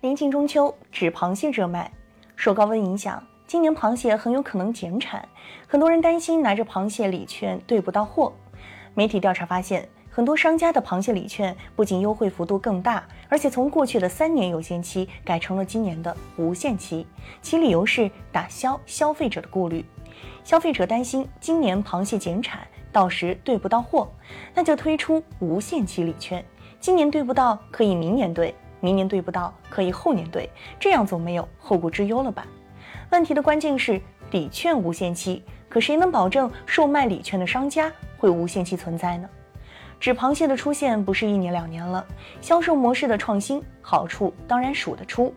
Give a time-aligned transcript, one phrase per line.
[0.00, 1.92] 临近中秋，纸螃蟹热卖。
[2.34, 5.28] 受高温影响，今年螃蟹很有可能减产，
[5.68, 8.32] 很多人担心拿着螃蟹礼券兑不到货。
[8.94, 17.06] 媒体调查发现，很多商家的螃蟹礼券不仅优惠幅度更大，而且从过去的三年有限期改成了今年的无限期，
[17.42, 19.84] 其理由是打消消费者的顾虑。
[20.42, 24.10] 消费者担心今年螃蟹减产，到时兑不到货，
[24.54, 26.42] 那就推出无限期礼券，
[26.80, 28.54] 今年兑不到可以明年兑。
[28.80, 32.46] 明年兑不到，可以后年兑，这样总没有后顾之忧了吧？
[33.10, 39.28] 问题的关键是礼券无限期，可谁能保证售卖礼券的商家会无限期存在呢？
[39.98, 42.04] 纸螃蟹的出现不是一年两年了，
[42.40, 45.34] 销售模式的创新好处当然数得出。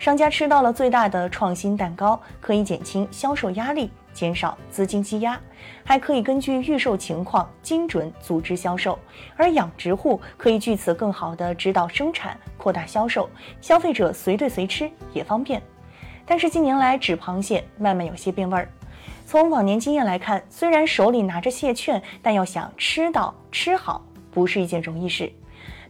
[0.00, 5.40] 商家吃到了最大的创新蛋糕，可以减轻销售压力，减少资金积压，
[5.84, 8.98] 还可以根据预售情况精准组织销售。
[9.36, 13.28] 而养殖户可以据此更好地指导生产，扩大销售，
[13.60, 15.62] 消费者随兑随吃也方便。
[16.26, 18.68] 但是近年来纸螃蟹慢慢有些变味儿。
[19.26, 25.32] 从往年经验来看，虽然手里拿着蟹券，但要想吃到吃好，不是一件容易事。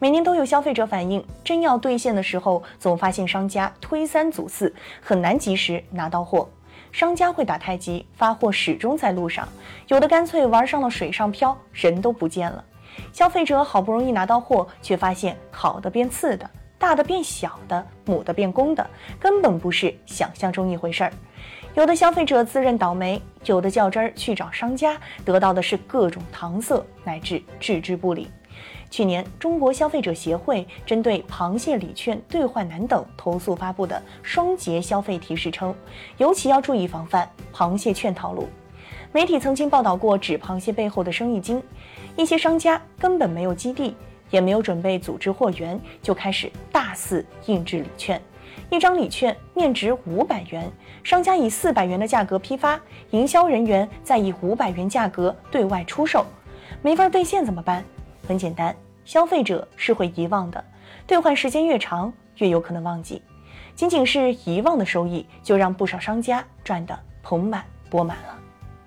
[0.00, 6.48] 每年都有消费者反映，真要兑现的时候，总发现商家推三阻四，很难及时拿到货。
[6.92, 9.48] 商家会打太极，发货始终在路上，
[9.88, 12.64] 有的干脆玩上了水上漂，人都不见了。
[13.12, 18.84] 消费者好不容易拿到货，却发现好的变次的，大的变小的，母的变公的，
[19.20, 21.12] 根本不是想象中一回事儿。
[21.74, 28.28] 有的消费者自认倒霉，有的较真儿去找商家，得到的是各种搪塞乃至置之不理。
[28.90, 35.74] 去年，中国消费者协会针对螃蟹礼券兑换难等投诉发布的双节消费提示称，
[36.16, 38.48] 尤其要注意防范螃蟹券套路。
[39.12, 41.62] 媒体曾经报道过纸螃蟹背后的生意经，
[42.16, 43.94] 一些商家根本没有基地，
[44.30, 48.20] 也没有准备组织货源，就开始大肆印制礼券。
[48.70, 50.70] 一张礼券面值五百元，
[51.04, 56.24] 商家以四百元的价格批发，营销人员再以五百元价格对外出售，
[56.82, 57.84] 没法兑现怎么办？
[58.28, 60.62] 很简单，消费者是会遗忘的，
[61.06, 63.22] 兑换时间越长，越有可能忘记。
[63.74, 68.37] 仅仅是遗忘的收益，就让不少商家赚得盆满钵满了。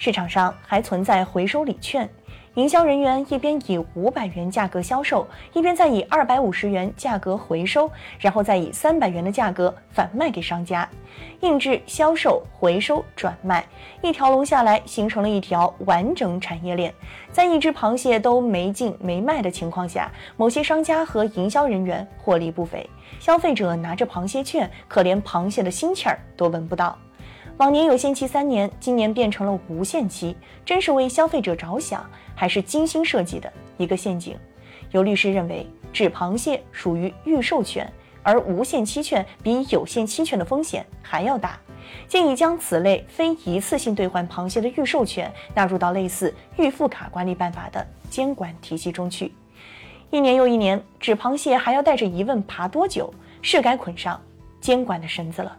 [0.00, 2.08] 市场上还存在回收礼券。
[2.54, 7.88] 营销人员一边以五百元价格销售，一边再以二百五十元价格回收，
[8.18, 10.88] 然后再以三百元的价格反卖给商家。
[11.42, 13.62] 印制、销售、回收、转卖，
[14.00, 16.92] 一条龙下来，形成了一条完整产业链。
[17.30, 22.88] 在一只螃蟹都没进没卖的情况下，某些商家和营销人员获利不菲，
[23.20, 26.98] 消费者拿着螃蟹券，可连螃蟹的腥气儿都闻不到。
[27.58, 30.34] 往年有限期三年，今年变成了无限期，
[30.64, 34.36] 真是为消费者着想，还是精心设计的一个陷阱？
[34.92, 37.90] 有律师认为，纸螃蟹属于预售券，
[38.22, 41.58] 而无限期券比有限期券的风险还要大，
[42.08, 49.32] 建议将此类非一次性兑换螃蟹的预售券纳入到类似预付卡管理办法的监管体系中去。
[50.10, 53.12] 一年又一年，纸螃蟹还要带着疑问爬多久？
[53.42, 54.20] 是该捆上
[54.60, 55.56] 监管的绳子了。